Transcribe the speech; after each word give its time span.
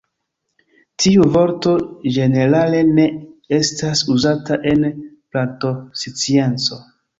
Tiu 1.03 1.27
vorto 1.35 1.73
ĝenerale 2.15 2.81
ne 2.97 3.05
estas 3.59 4.03
uzata 4.17 4.59
en 4.75 4.83
plantoscienco. 5.05 6.83